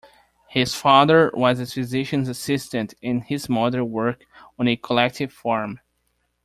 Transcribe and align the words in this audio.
His 0.47 0.73
father 0.73 1.29
was 1.35 1.59
a 1.59 1.67
physician's 1.67 2.27
assistant 2.27 2.95
and 3.03 3.23
his 3.23 3.47
mother 3.47 3.85
worked 3.85 4.25
on 4.57 4.67
a 4.67 4.75
collective 4.75 5.31
farm. 5.31 5.79